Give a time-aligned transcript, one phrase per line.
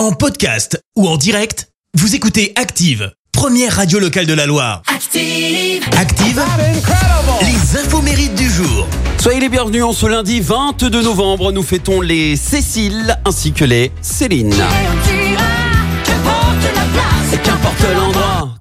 [0.00, 4.80] En podcast ou en direct, vous écoutez Active, première radio locale de la Loire.
[4.86, 5.84] Active.
[5.94, 6.42] Active,
[7.42, 8.86] les infos mérites du jour.
[9.18, 11.52] Soyez les bienvenus en ce lundi 22 novembre.
[11.52, 14.54] Nous fêtons les Cécile ainsi que les Céline.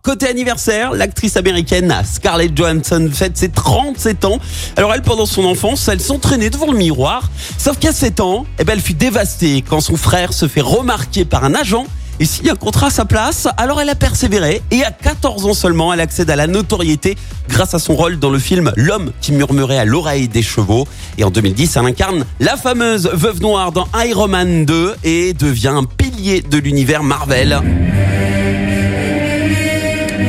[0.10, 4.40] Côté anniversaire, l'actrice américaine Scarlett Johansson fête ses 37 ans.
[4.76, 7.30] Alors elle, pendant son enfance, elle s'entraînait devant le miroir.
[7.60, 11.26] Sauf qu'à 7 ans, eh ben, elle fut dévastée quand son frère se fait remarquer
[11.26, 11.86] par un agent
[12.20, 13.48] et signe un contrat à sa place.
[13.58, 17.16] Alors elle a persévéré et à 14 ans seulement, elle accède à la notoriété
[17.48, 20.88] grâce à son rôle dans le film L'homme qui murmurait à l'oreille des chevaux.
[21.20, 25.68] Et en 2010, elle incarne la fameuse veuve noire dans Iron Man 2 et devient
[25.76, 27.62] un pilier de l'univers Marvel.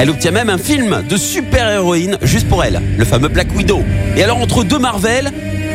[0.03, 3.85] Elle obtient même un film de super-héroïne juste pour elle, le fameux Black Widow.
[4.17, 5.31] Et alors entre deux Marvel,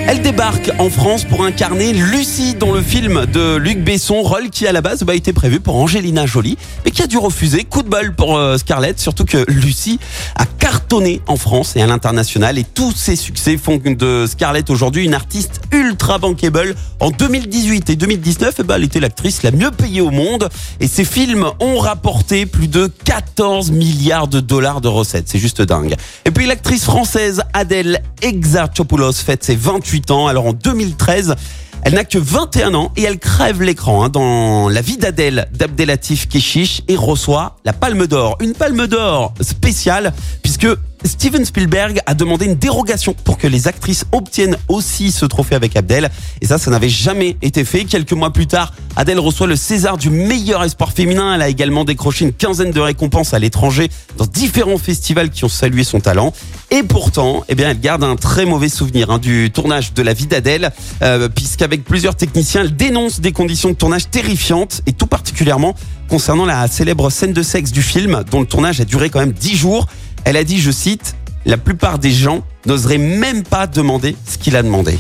[0.08, 4.68] elle débarque en France pour incarner Lucie dans le film de Luc Besson, rôle qui
[4.68, 7.64] à la base bah, était prévu pour Angelina Jolie, mais qui a dû refuser.
[7.64, 10.00] Coup de bol pour euh, Scarlett, surtout que Lucie
[10.36, 15.06] a cartonné en France et à l'international et tous ses succès font de Scarlett aujourd'hui
[15.06, 16.76] une artiste ultra bankable.
[17.00, 20.88] En 2018 et 2019, eh ben, elle était l'actrice la mieux payée au monde et
[20.88, 25.28] ses films ont rapporté plus de 14 milliards de dollars de recettes.
[25.28, 25.96] C'est juste dingue.
[26.26, 29.56] Et puis l'actrice française Adèle Exarchopoulos fête ses
[29.96, 30.28] 28 ans.
[30.28, 31.36] Alors en 2013,
[31.84, 36.28] elle n'a que 21 ans et elle crève l'écran hein, dans La vie d'Adèle d'Abdelatif
[36.28, 38.38] Keshish et reçoit la Palme d'Or.
[38.42, 40.68] Une Palme d'Or spéciale puisque
[41.04, 45.76] Steven Spielberg a demandé une dérogation pour que les actrices obtiennent aussi ce trophée avec
[45.76, 46.10] Abdel.
[46.42, 47.84] Et ça, ça n'avait jamais été fait.
[47.86, 51.36] Quelques mois plus tard, Adèle reçoit le César du meilleur espoir féminin.
[51.36, 55.50] Elle a également décroché une quinzaine de récompenses à l'étranger dans différents festivals qui ont
[55.50, 56.34] salué son talent.
[56.72, 60.14] Et pourtant, eh bien, elle garde un très mauvais souvenir hein, du tournage de la
[60.14, 60.72] vie d'Adèle,
[61.04, 65.76] euh, puisqu'avec plusieurs techniciens, elle dénonce des conditions de tournage terrifiantes, et tout particulièrement
[66.10, 69.32] concernant la célèbre scène de sexe du film, dont le tournage a duré quand même
[69.32, 69.88] 10 jours.
[70.26, 71.16] Elle a dit, je cite,
[71.46, 74.98] la plupart des gens n'oseraient même pas demander ce qu'il a demandé.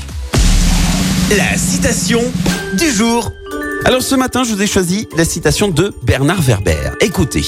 [1.36, 2.22] La citation
[2.78, 3.32] du jour.
[3.86, 6.92] Alors ce matin, je vous ai choisi la citation de Bernard Werber.
[7.02, 7.44] Écoutez,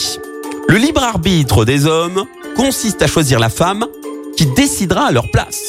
[0.67, 3.85] le libre arbitre des hommes consiste à choisir la femme
[4.35, 5.59] qui décidera à leur place.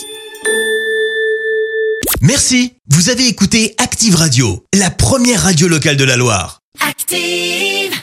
[2.23, 6.63] Merci, vous avez écouté Active Radio, la première radio locale de la Loire.
[6.81, 7.99] Active.